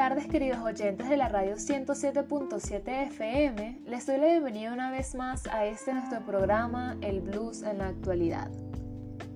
tardes 0.00 0.28
queridos 0.28 0.60
oyentes 0.60 1.10
de 1.10 1.18
la 1.18 1.28
radio 1.28 1.56
107.7 1.56 3.08
FM, 3.08 3.82
les 3.84 4.06
doy 4.06 4.16
la 4.16 4.28
bienvenida 4.28 4.72
una 4.72 4.90
vez 4.90 5.14
más 5.14 5.46
a 5.48 5.66
este 5.66 5.92
nuestro 5.92 6.24
programa 6.24 6.96
El 7.02 7.20
Blues 7.20 7.60
en 7.60 7.76
la 7.76 7.88
actualidad. 7.88 8.50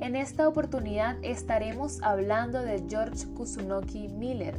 En 0.00 0.16
esta 0.16 0.48
oportunidad 0.48 1.18
estaremos 1.22 2.00
hablando 2.00 2.62
de 2.62 2.82
George 2.88 3.26
Kusunoki 3.34 4.08
Miller, 4.08 4.58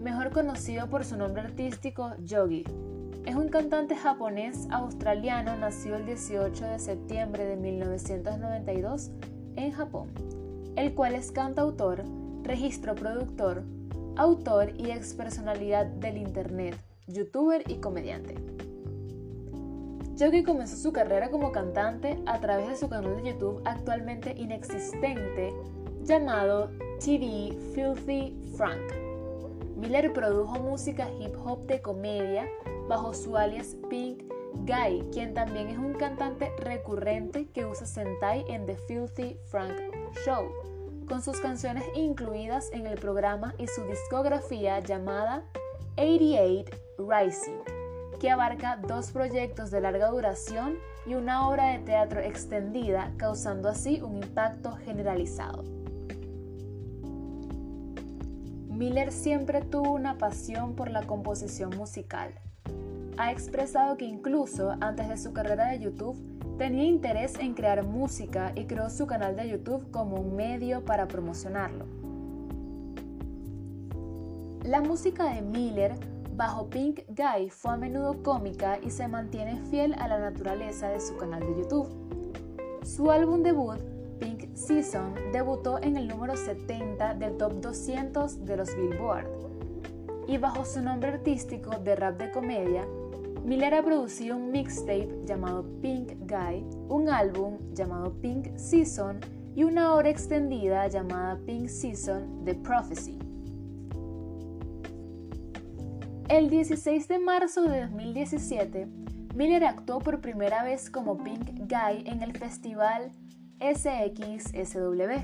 mejor 0.00 0.30
conocido 0.30 0.88
por 0.88 1.04
su 1.04 1.16
nombre 1.16 1.42
artístico 1.42 2.12
Yogi. 2.24 2.62
Es 3.26 3.34
un 3.34 3.48
cantante 3.48 3.96
japonés 3.96 4.68
australiano 4.70 5.56
nacido 5.56 5.96
el 5.96 6.06
18 6.06 6.64
de 6.64 6.78
septiembre 6.78 7.44
de 7.44 7.56
1992 7.56 9.10
en 9.56 9.72
Japón, 9.72 10.10
el 10.76 10.94
cual 10.94 11.16
es 11.16 11.32
cantautor, 11.32 12.04
registro 12.44 12.94
productor, 12.94 13.64
autor 14.16 14.72
y 14.76 14.90
ex 14.90 15.14
personalidad 15.14 15.86
del 15.86 16.18
Internet, 16.18 16.76
youtuber 17.06 17.62
y 17.68 17.76
comediante. 17.76 18.34
Yogi 20.16 20.44
comenzó 20.44 20.76
su 20.76 20.92
carrera 20.92 21.30
como 21.30 21.52
cantante 21.52 22.18
a 22.26 22.38
través 22.38 22.68
de 22.68 22.76
su 22.76 22.88
canal 22.88 23.16
de 23.16 23.30
YouTube 23.30 23.62
actualmente 23.64 24.34
inexistente 24.36 25.52
llamado 26.04 26.70
TV 27.02 27.56
Filthy 27.74 28.36
Frank. 28.56 28.92
Miller 29.76 30.12
produjo 30.12 30.60
música 30.60 31.08
hip 31.18 31.34
hop 31.44 31.66
de 31.66 31.80
comedia 31.80 32.46
bajo 32.88 33.14
su 33.14 33.36
alias 33.36 33.76
Pink 33.88 34.22
Guy, 34.66 35.08
quien 35.12 35.32
también 35.34 35.68
es 35.68 35.78
un 35.78 35.94
cantante 35.94 36.52
recurrente 36.58 37.48
que 37.48 37.64
usa 37.64 37.86
Sentai 37.86 38.44
en 38.48 38.66
The 38.66 38.76
Filthy 38.76 39.38
Frank 39.50 39.74
Show 40.24 40.71
con 41.06 41.22
sus 41.22 41.40
canciones 41.40 41.84
incluidas 41.94 42.70
en 42.72 42.86
el 42.86 42.98
programa 42.98 43.54
y 43.58 43.66
su 43.66 43.84
discografía 43.84 44.80
llamada 44.80 45.44
88 45.96 46.70
Rising, 46.98 48.18
que 48.20 48.30
abarca 48.30 48.76
dos 48.76 49.10
proyectos 49.10 49.70
de 49.70 49.80
larga 49.80 50.08
duración 50.08 50.76
y 51.06 51.14
una 51.14 51.48
obra 51.48 51.68
de 51.68 51.78
teatro 51.80 52.20
extendida, 52.20 53.12
causando 53.16 53.68
así 53.68 54.00
un 54.00 54.16
impacto 54.16 54.76
generalizado. 54.84 55.64
Miller 58.68 59.12
siempre 59.12 59.62
tuvo 59.62 59.92
una 59.92 60.18
pasión 60.18 60.74
por 60.74 60.90
la 60.90 61.02
composición 61.06 61.70
musical. 61.76 62.32
Ha 63.18 63.30
expresado 63.30 63.96
que 63.96 64.06
incluso 64.06 64.74
antes 64.80 65.08
de 65.08 65.18
su 65.18 65.32
carrera 65.32 65.68
de 65.68 65.80
YouTube 65.80 66.16
Tenía 66.58 66.84
interés 66.84 67.38
en 67.38 67.54
crear 67.54 67.84
música 67.84 68.52
y 68.54 68.64
creó 68.64 68.90
su 68.90 69.06
canal 69.06 69.36
de 69.36 69.48
YouTube 69.48 69.90
como 69.90 70.16
un 70.16 70.36
medio 70.36 70.84
para 70.84 71.08
promocionarlo. 71.08 71.86
La 74.64 74.80
música 74.80 75.32
de 75.34 75.42
Miller 75.42 75.94
bajo 76.36 76.68
Pink 76.68 77.00
Guy 77.08 77.50
fue 77.50 77.72
a 77.72 77.76
menudo 77.76 78.22
cómica 78.22 78.78
y 78.80 78.90
se 78.90 79.08
mantiene 79.08 79.60
fiel 79.70 79.94
a 79.94 80.06
la 80.08 80.18
naturaleza 80.18 80.88
de 80.88 81.00
su 81.00 81.16
canal 81.16 81.40
de 81.40 81.62
YouTube. 81.62 81.88
Su 82.84 83.10
álbum 83.10 83.42
debut, 83.42 83.80
Pink 84.20 84.54
Season, 84.54 85.14
debutó 85.32 85.82
en 85.82 85.96
el 85.96 86.06
número 86.06 86.36
70 86.36 87.14
del 87.14 87.36
top 87.38 87.60
200 87.60 88.44
de 88.44 88.56
los 88.56 88.76
Billboard. 88.76 89.26
Y 90.28 90.38
bajo 90.38 90.64
su 90.64 90.80
nombre 90.80 91.10
artístico 91.10 91.70
de 91.78 91.96
rap 91.96 92.18
de 92.18 92.30
comedia, 92.30 92.86
Miller 93.44 93.74
ha 93.74 93.82
producido 93.82 94.36
un 94.36 94.52
mixtape 94.52 95.08
llamado 95.24 95.64
Pink 95.80 96.12
Guy, 96.28 96.64
un 96.88 97.08
álbum 97.08 97.58
llamado 97.72 98.12
Pink 98.20 98.56
Season 98.56 99.18
y 99.56 99.64
una 99.64 99.94
obra 99.94 100.10
extendida 100.10 100.86
llamada 100.86 101.40
Pink 101.44 101.66
Season 101.66 102.44
The 102.44 102.54
Prophecy. 102.54 103.18
El 106.28 106.50
16 106.50 107.08
de 107.08 107.18
marzo 107.18 107.62
de 107.64 107.82
2017, 107.82 108.86
Miller 109.34 109.64
actuó 109.64 109.98
por 109.98 110.20
primera 110.20 110.62
vez 110.62 110.88
como 110.88 111.18
Pink 111.18 111.50
Guy 111.68 112.04
en 112.06 112.22
el 112.22 112.38
festival 112.38 113.10
SXSW. 113.60 115.18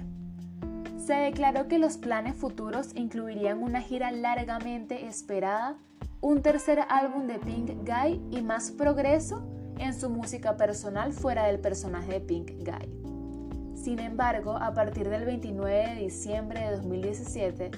Se 0.98 1.14
declaró 1.14 1.68
que 1.68 1.78
los 1.78 1.96
planes 1.98 2.34
futuros 2.34 2.94
incluirían 2.96 3.62
una 3.62 3.80
gira 3.80 4.10
largamente 4.10 5.06
esperada 5.06 5.78
un 6.20 6.42
tercer 6.42 6.80
álbum 6.88 7.26
de 7.26 7.38
Pink 7.38 7.70
Guy 7.86 8.20
y 8.30 8.42
más 8.42 8.70
progreso 8.70 9.42
en 9.78 9.94
su 9.94 10.10
música 10.10 10.56
personal 10.56 11.12
fuera 11.12 11.46
del 11.46 11.60
personaje 11.60 12.14
de 12.14 12.20
Pink 12.20 12.50
Guy. 12.58 13.76
Sin 13.76 14.00
embargo, 14.00 14.56
a 14.56 14.74
partir 14.74 15.08
del 15.08 15.24
29 15.24 15.94
de 15.94 16.02
diciembre 16.02 16.60
de 16.60 16.76
2017, 16.76 17.70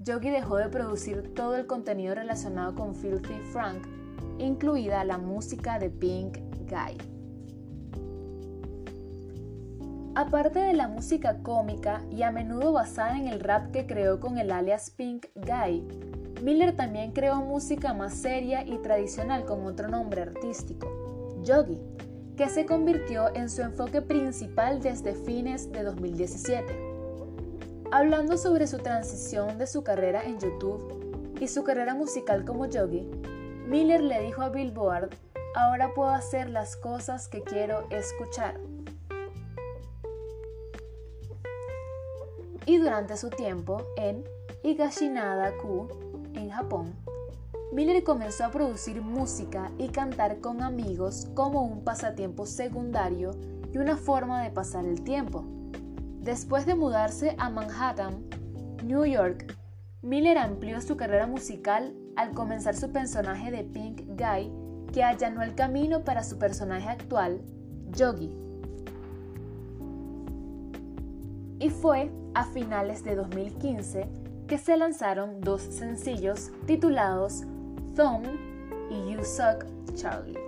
Yogi 0.00 0.30
dejó 0.30 0.56
de 0.56 0.68
producir 0.68 1.32
todo 1.34 1.56
el 1.56 1.66
contenido 1.66 2.14
relacionado 2.14 2.74
con 2.74 2.94
Filthy 2.94 3.38
Frank, 3.52 3.86
incluida 4.38 5.04
la 5.04 5.18
música 5.18 5.78
de 5.78 5.90
Pink 5.90 6.38
Guy. 6.68 6.98
Aparte 10.16 10.58
de 10.58 10.74
la 10.74 10.88
música 10.88 11.38
cómica 11.42 12.02
y 12.10 12.22
a 12.22 12.30
menudo 12.30 12.72
basada 12.72 13.18
en 13.18 13.28
el 13.28 13.40
rap 13.40 13.70
que 13.70 13.86
creó 13.86 14.20
con 14.20 14.38
el 14.38 14.50
alias 14.50 14.90
Pink 14.90 15.26
Guy, 15.34 15.86
Miller 16.44 16.76
también 16.76 17.12
creó 17.12 17.36
música 17.36 17.94
más 17.94 18.12
seria 18.12 18.66
y 18.66 18.76
tradicional 18.76 19.46
con 19.46 19.64
otro 19.64 19.88
nombre 19.88 20.20
artístico, 20.20 21.38
Yogi, 21.42 21.80
que 22.36 22.50
se 22.50 22.66
convirtió 22.66 23.34
en 23.34 23.48
su 23.48 23.62
enfoque 23.62 24.02
principal 24.02 24.82
desde 24.82 25.14
fines 25.14 25.72
de 25.72 25.82
2017. 25.82 26.66
Hablando 27.90 28.36
sobre 28.36 28.66
su 28.66 28.76
transición 28.76 29.56
de 29.56 29.66
su 29.66 29.82
carrera 29.84 30.22
en 30.22 30.38
YouTube 30.38 31.34
y 31.40 31.48
su 31.48 31.64
carrera 31.64 31.94
musical 31.94 32.44
como 32.44 32.66
Yogi, 32.66 33.08
Miller 33.66 34.02
le 34.02 34.20
dijo 34.20 34.42
a 34.42 34.50
Billboard, 34.50 35.14
ahora 35.54 35.94
puedo 35.94 36.10
hacer 36.10 36.50
las 36.50 36.76
cosas 36.76 37.26
que 37.26 37.40
quiero 37.40 37.86
escuchar. 37.88 38.60
Y 42.66 42.76
durante 42.76 43.16
su 43.16 43.30
tiempo 43.30 43.82
en 43.96 44.24
Higashinada-ku, 44.62 45.88
en 45.88 46.03
Japón, 46.54 46.94
Miller 47.72 48.04
comenzó 48.04 48.44
a 48.44 48.50
producir 48.52 49.02
música 49.02 49.72
y 49.76 49.88
cantar 49.88 50.38
con 50.38 50.62
amigos 50.62 51.26
como 51.34 51.64
un 51.64 51.82
pasatiempo 51.82 52.46
secundario 52.46 53.32
y 53.72 53.78
una 53.78 53.96
forma 53.96 54.40
de 54.40 54.52
pasar 54.52 54.84
el 54.84 55.02
tiempo. 55.02 55.44
Después 56.20 56.64
de 56.64 56.76
mudarse 56.76 57.34
a 57.38 57.50
Manhattan, 57.50 58.24
New 58.84 59.04
York, 59.04 59.56
Miller 60.00 60.38
amplió 60.38 60.80
su 60.80 60.96
carrera 60.96 61.26
musical 61.26 61.92
al 62.14 62.30
comenzar 62.30 62.76
su 62.76 62.92
personaje 62.92 63.50
de 63.50 63.64
Pink 63.64 64.02
Guy 64.10 64.52
que 64.92 65.02
allanó 65.02 65.42
el 65.42 65.56
camino 65.56 66.04
para 66.04 66.22
su 66.22 66.38
personaje 66.38 66.88
actual, 66.88 67.40
Yogi. 67.90 68.32
Y 71.58 71.70
fue 71.70 72.12
a 72.34 72.44
finales 72.44 73.02
de 73.02 73.16
2015 73.16 74.23
que 74.54 74.58
se 74.58 74.76
lanzaron 74.76 75.40
dos 75.40 75.62
sencillos 75.62 76.52
titulados 76.64 77.42
Thumb 77.96 78.24
y 78.88 79.10
You 79.10 79.24
Suck 79.24 79.66
Charlie. 79.96 80.38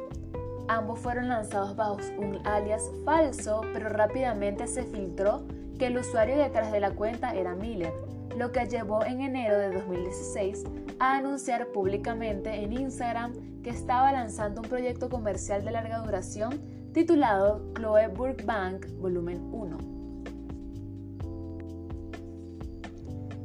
Ambos 0.69 1.01
fueron 1.01 1.27
lanzados 1.27 1.75
bajo 1.75 1.99
un 2.17 2.39
alias 2.47 2.89
falso, 3.05 3.63
pero 3.73 3.89
rápidamente 3.89 4.69
se 4.69 4.85
filtró 4.85 5.43
que 5.77 5.89
el 5.89 5.99
usuario 5.99 6.37
detrás 6.37 6.71
de 6.71 6.79
la 6.79 6.93
cuenta 6.93 7.35
era 7.35 7.57
Miller, 7.57 7.93
lo 8.37 8.53
que 8.53 8.69
llevó 8.69 9.05
en 9.05 9.23
enero 9.23 9.59
de 9.59 9.73
2016 9.73 10.63
a 11.01 11.17
anunciar 11.17 11.67
públicamente 11.73 12.63
en 12.63 12.75
Instagram 12.75 13.33
que 13.65 13.71
estaba 13.71 14.13
lanzando 14.13 14.61
un 14.61 14.69
proyecto 14.69 15.09
comercial 15.11 15.65
de 15.65 15.73
larga 15.73 15.99
duración 15.99 16.61
titulado 16.93 17.73
Chloe 17.75 18.07
Burbank 18.07 18.87
Volumen 19.01 19.53
1. 19.53 19.96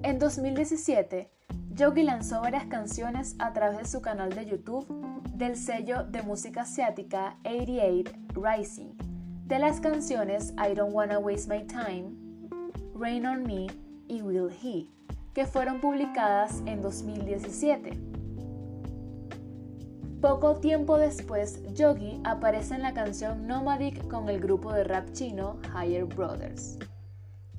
En 0.03 0.17
2017, 0.17 1.29
Yogi 1.75 2.01
lanzó 2.01 2.41
varias 2.41 2.65
canciones 2.65 3.35
a 3.37 3.53
través 3.53 3.77
de 3.77 3.85
su 3.85 4.01
canal 4.01 4.33
de 4.33 4.47
YouTube 4.47 4.87
del 5.35 5.55
sello 5.55 6.05
de 6.05 6.23
música 6.23 6.63
asiática 6.63 7.37
88 7.45 8.11
Rising. 8.33 8.93
De 9.45 9.59
las 9.59 9.79
canciones 9.79 10.53
I 10.57 10.73
Don't 10.73 10.91
Wanna 10.95 11.19
Waste 11.19 11.53
My 11.53 11.67
Time, 11.67 12.15
Rain 12.95 13.27
on 13.27 13.43
Me 13.43 13.67
y 14.07 14.23
Will 14.23 14.49
He, 14.63 14.87
que 15.35 15.45
fueron 15.45 15.79
publicadas 15.79 16.63
en 16.65 16.81
2017. 16.81 17.99
Poco 20.19 20.55
tiempo 20.55 20.97
después, 20.97 21.61
Yogi 21.75 22.19
aparece 22.23 22.73
en 22.73 22.81
la 22.81 22.93
canción 22.95 23.45
Nomadic 23.45 24.07
con 24.07 24.29
el 24.29 24.39
grupo 24.39 24.73
de 24.73 24.83
rap 24.83 25.11
chino 25.11 25.59
Higher 25.75 26.05
Brothers. 26.05 26.79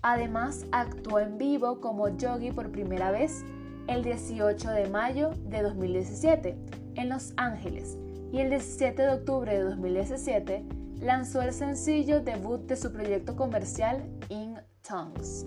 Además, 0.02 0.66
actuó 0.72 1.20
en 1.20 1.38
vivo 1.38 1.80
como 1.80 2.08
Yogi 2.08 2.50
por 2.50 2.72
primera 2.72 3.12
vez 3.12 3.44
el 3.86 4.02
18 4.02 4.70
de 4.70 4.88
mayo 4.88 5.30
de 5.44 5.62
2017 5.62 6.56
en 6.96 7.08
Los 7.08 7.32
Ángeles 7.36 7.98
y 8.32 8.40
el 8.40 8.50
17 8.50 9.00
de 9.00 9.08
octubre 9.10 9.52
de 9.52 9.62
2017 9.62 10.64
lanzó 11.00 11.40
el 11.42 11.52
sencillo 11.52 12.20
debut 12.20 12.66
de 12.66 12.76
su 12.76 12.92
proyecto 12.92 13.36
comercial 13.36 14.02
In 14.28 14.58
Tongues. 14.88 15.46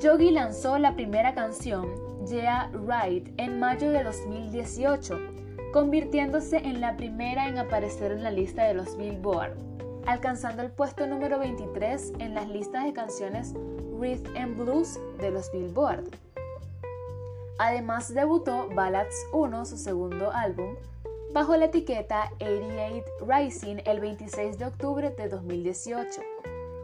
Yogi 0.00 0.30
lanzó 0.30 0.78
la 0.78 0.94
primera 0.94 1.34
canción, 1.34 1.86
Yeah 2.26 2.70
Right, 2.72 3.28
en 3.36 3.60
mayo 3.60 3.90
de 3.90 4.02
2018, 4.02 5.18
convirtiéndose 5.72 6.56
en 6.56 6.80
la 6.80 6.96
primera 6.96 7.48
en 7.48 7.58
aparecer 7.58 8.12
en 8.12 8.22
la 8.22 8.30
lista 8.30 8.64
de 8.64 8.74
los 8.74 8.96
Billboard, 8.96 9.58
alcanzando 10.06 10.62
el 10.62 10.70
puesto 10.70 11.06
número 11.06 11.38
23 11.38 12.12
en 12.18 12.34
las 12.34 12.48
listas 12.48 12.84
de 12.84 12.92
canciones 12.92 13.54
Rhythm 13.98 14.36
and 14.36 14.56
Blues 14.56 14.98
de 15.18 15.30
los 15.30 15.50
Billboard. 15.52 16.04
Además 17.58 18.12
debutó 18.14 18.68
Ballads 18.74 19.26
1, 19.32 19.66
su 19.66 19.76
segundo 19.76 20.32
álbum, 20.32 20.76
bajo 21.34 21.56
la 21.56 21.66
etiqueta 21.66 22.30
88 22.40 23.04
Rising 23.26 23.76
el 23.84 24.00
26 24.00 24.58
de 24.58 24.64
octubre 24.64 25.10
de 25.10 25.28
2018, 25.28 26.22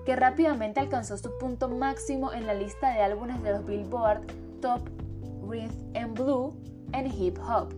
que 0.05 0.17
rápidamente 0.17 0.81
alcanzó 0.81 1.17
su 1.17 1.37
punto 1.39 1.69
máximo 1.69 2.33
en 2.33 2.47
la 2.47 2.55
lista 2.55 2.93
de 2.93 3.01
álbumes 3.01 3.43
de 3.43 3.53
los 3.53 3.65
Billboard 3.65 4.27
Top 4.61 4.89
Rhythm 5.49 5.97
and 5.97 6.19
Blue 6.19 6.55
en 6.93 7.07
hip 7.07 7.39
hop. 7.39 7.73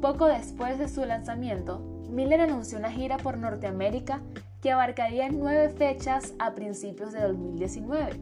Poco 0.00 0.26
después 0.26 0.78
de 0.78 0.88
su 0.88 1.04
lanzamiento, 1.04 1.95
Miller 2.10 2.40
anunció 2.40 2.78
una 2.78 2.90
gira 2.90 3.16
por 3.18 3.36
Norteamérica 3.36 4.20
que 4.60 4.72
abarcaría 4.72 5.28
nueve 5.30 5.68
fechas 5.68 6.34
a 6.38 6.54
principios 6.54 7.12
de 7.12 7.20
2019. 7.20 8.12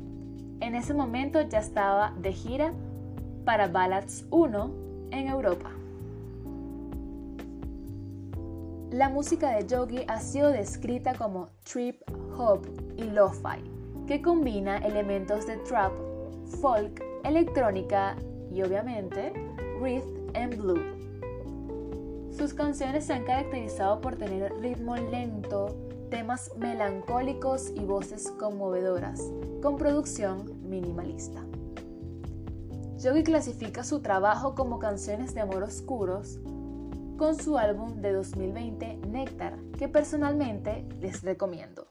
En 0.60 0.74
ese 0.74 0.94
momento 0.94 1.40
ya 1.42 1.58
estaba 1.58 2.12
de 2.18 2.32
gira 2.32 2.72
para 3.44 3.68
Ballads 3.68 4.24
1 4.30 4.74
en 5.10 5.28
Europa. 5.28 5.70
La 8.90 9.08
música 9.08 9.50
de 9.50 9.66
Yogi 9.66 10.04
ha 10.06 10.20
sido 10.20 10.50
descrita 10.50 11.14
como 11.14 11.48
trip 11.64 12.00
hop 12.38 12.64
y 12.96 13.04
lo-fi, 13.04 13.60
que 14.06 14.22
combina 14.22 14.78
elementos 14.78 15.46
de 15.46 15.56
trap, 15.58 15.92
folk, 16.60 17.02
electrónica 17.24 18.16
y 18.52 18.62
obviamente 18.62 19.32
rhythm 19.80 20.30
and 20.34 20.56
blue. 20.56 20.93
Sus 22.44 22.52
canciones 22.52 23.06
se 23.06 23.14
han 23.14 23.24
caracterizado 23.24 24.02
por 24.02 24.16
tener 24.16 24.52
ritmo 24.60 24.96
lento, 24.96 25.78
temas 26.10 26.50
melancólicos 26.58 27.70
y 27.74 27.80
voces 27.86 28.30
conmovedoras, 28.32 29.32
con 29.62 29.78
producción 29.78 30.60
minimalista. 30.68 31.42
Yogi 32.98 33.22
clasifica 33.22 33.82
su 33.82 34.00
trabajo 34.00 34.54
como 34.54 34.78
canciones 34.78 35.34
de 35.34 35.40
amor 35.40 35.62
oscuros, 35.62 36.38
con 37.16 37.34
su 37.34 37.56
álbum 37.56 38.02
de 38.02 38.12
2020 38.12 38.98
Néctar, 39.08 39.56
que 39.78 39.88
personalmente 39.88 40.86
les 41.00 41.22
recomiendo. 41.22 41.88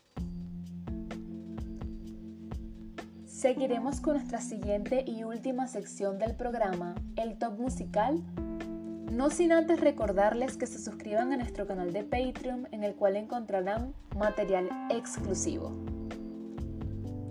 Seguiremos 3.26 4.02
con 4.02 4.18
nuestra 4.18 4.40
siguiente 4.40 5.04
y 5.08 5.24
última 5.24 5.68
sección 5.68 6.20
del 6.20 6.36
programa, 6.36 6.94
el 7.16 7.40
top 7.40 7.60
musical, 7.60 8.24
no 9.13 9.30
sin 9.30 9.51
antes 9.51 9.80
recordarles 9.80 10.57
que 10.57 10.65
se 10.65 10.80
suscriban 10.80 11.31
a 11.31 11.38
nuestro 11.38 11.68
canal 11.68 11.94
de 11.94 12.04
Patreon 12.04 12.68
en 12.71 12.83
el 12.83 12.95
cual 12.95 13.15
encontrarán 13.15 13.94
material 14.18 14.68
exclusivo. 14.89 15.71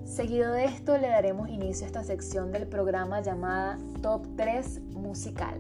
Seguido 0.05 0.53
de 0.53 0.67
esto 0.67 0.97
le 0.97 1.09
daremos 1.09 1.49
inicio 1.49 1.85
a 1.85 1.89
esta 1.89 2.05
sección 2.05 2.53
del 2.53 2.69
programa 2.69 3.21
llamada 3.21 3.79
Top 4.01 4.25
3 4.37 4.81
Musical. 4.95 5.57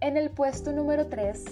En 0.00 0.18
el 0.18 0.30
puesto 0.30 0.72
número 0.72 1.06
3 1.06 1.44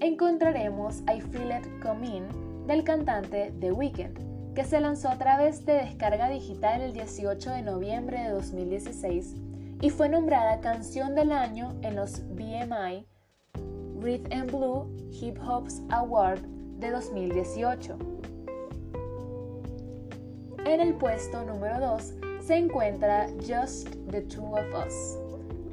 encontraremos 0.00 1.02
I 1.12 1.20
Feel 1.22 1.50
It 1.50 1.82
Come 1.82 2.06
In 2.06 2.66
del 2.68 2.84
cantante 2.84 3.52
The 3.58 3.72
Weeknd, 3.72 4.54
que 4.54 4.64
se 4.64 4.80
lanzó 4.80 5.08
a 5.08 5.18
través 5.18 5.66
de 5.66 5.72
descarga 5.72 6.28
digital 6.28 6.82
el 6.82 6.92
18 6.92 7.50
de 7.50 7.62
noviembre 7.62 8.22
de 8.22 8.30
2016 8.30 9.45
y 9.80 9.90
fue 9.90 10.08
nombrada 10.08 10.60
Canción 10.60 11.14
del 11.14 11.32
Año 11.32 11.74
en 11.82 11.96
los 11.96 12.22
BMI 12.34 13.06
Rhythm 14.00 14.32
and 14.32 14.50
Blue 14.50 14.88
Hip 15.12 15.38
Hops 15.46 15.82
Award 15.90 16.40
de 16.78 16.90
2018. 16.90 17.98
En 20.64 20.80
el 20.80 20.94
puesto 20.94 21.44
número 21.44 21.80
2 21.80 22.14
se 22.40 22.56
encuentra 22.56 23.28
Just 23.46 23.94
the 24.10 24.22
Two 24.22 24.52
of 24.52 24.86
Us 24.86 25.18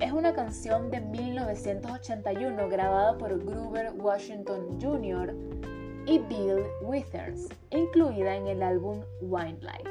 es 0.03 0.11
una 0.11 0.33
canción 0.33 0.91
de 0.91 0.99
1981 0.99 2.67
grabada 2.67 3.17
por 3.17 3.39
Gruber 3.39 3.94
Washington 3.95 4.77
Jr. 4.81 5.33
y 6.06 6.19
Bill 6.19 6.61
Withers, 6.81 7.47
incluida 7.71 8.35
en 8.35 8.47
el 8.47 8.63
álbum 8.63 8.99
Wine 9.21 9.59
Light, 9.61 9.88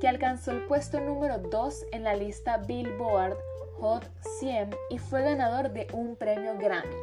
que 0.00 0.08
alcanzó 0.08 0.52
el 0.52 0.66
puesto 0.66 1.00
número 1.00 1.38
2 1.38 1.86
en 1.92 2.04
la 2.04 2.14
lista 2.14 2.58
Billboard 2.58 3.36
Hot 3.80 4.08
100 4.38 4.70
y 4.90 4.98
fue 4.98 5.22
ganador 5.22 5.72
de 5.72 5.86
un 5.92 6.16
premio 6.16 6.56
Grammy. 6.58 6.96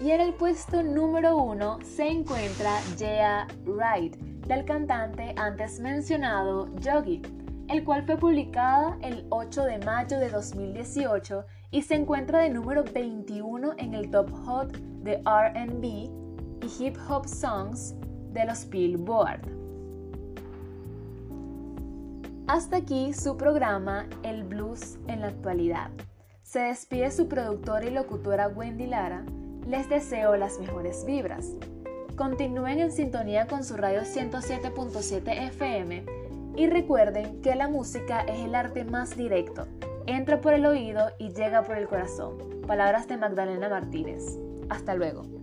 Y 0.00 0.10
en 0.10 0.20
el 0.20 0.34
puesto 0.34 0.82
número 0.82 1.36
1 1.36 1.78
se 1.84 2.08
encuentra 2.08 2.80
Yeah 2.98 3.46
Right, 3.64 4.16
del 4.46 4.64
cantante 4.64 5.34
antes 5.36 5.80
mencionado 5.80 6.68
Yogi 6.80 7.22
el 7.68 7.84
cual 7.84 8.04
fue 8.04 8.16
publicada 8.16 8.98
el 9.02 9.26
8 9.30 9.64
de 9.64 9.78
mayo 9.78 10.18
de 10.18 10.30
2018 10.30 11.44
y 11.70 11.82
se 11.82 11.94
encuentra 11.94 12.40
de 12.40 12.50
número 12.50 12.84
21 12.84 13.74
en 13.78 13.94
el 13.94 14.10
Top 14.10 14.30
Hot 14.44 14.76
de 15.02 15.16
RB 15.24 15.84
y 15.84 16.84
Hip 16.84 16.96
Hop 17.08 17.26
Songs 17.26 17.94
de 18.32 18.44
los 18.44 18.68
Billboard. 18.68 19.63
Hasta 22.46 22.76
aquí 22.76 23.14
su 23.14 23.38
programa 23.38 24.06
El 24.22 24.44
Blues 24.44 24.98
en 25.08 25.22
la 25.22 25.28
actualidad. 25.28 25.90
Se 26.42 26.60
despide 26.60 27.10
su 27.10 27.26
productora 27.26 27.86
y 27.86 27.90
locutora 27.90 28.48
Wendy 28.48 28.86
Lara. 28.86 29.24
Les 29.66 29.88
deseo 29.88 30.36
las 30.36 30.60
mejores 30.60 31.06
vibras. 31.06 31.52
Continúen 32.16 32.80
en 32.80 32.92
sintonía 32.92 33.46
con 33.46 33.64
su 33.64 33.78
radio 33.78 34.02
107.7 34.02 35.48
FM 35.48 36.04
y 36.54 36.66
recuerden 36.66 37.40
que 37.40 37.54
la 37.54 37.68
música 37.68 38.20
es 38.20 38.40
el 38.40 38.54
arte 38.54 38.84
más 38.84 39.16
directo. 39.16 39.66
Entra 40.06 40.42
por 40.42 40.52
el 40.52 40.66
oído 40.66 41.12
y 41.18 41.32
llega 41.32 41.62
por 41.62 41.78
el 41.78 41.88
corazón. 41.88 42.36
Palabras 42.66 43.08
de 43.08 43.16
Magdalena 43.16 43.70
Martínez. 43.70 44.38
Hasta 44.68 44.94
luego. 44.94 45.33